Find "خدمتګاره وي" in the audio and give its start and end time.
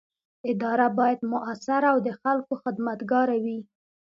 2.63-3.59